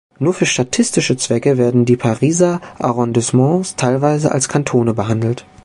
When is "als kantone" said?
4.31-4.95